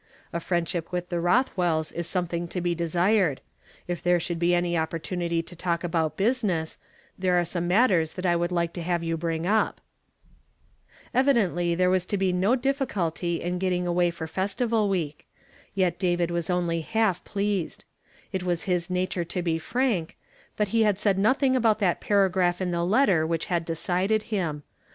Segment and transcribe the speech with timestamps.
[0.33, 3.39] A friendship with the Rothwells is something to be desired.
[3.87, 5.59] If there should be any ox^portunity to *^filti' 214 YfiSOJERDAY FRAMED IN TO DAV.
[5.61, 6.77] talk about business,
[7.19, 9.79] there are some matters tluil I would like to have you bring up."
[11.13, 15.27] Evidently there was to be no difficulty in guv ting away for Festival Week;
[15.75, 17.85] yet David was only half pleased.
[18.33, 20.17] It Avas his nature to be frank,
[20.57, 24.63] but he had said notliing about that paragraph in the letter which had decided him.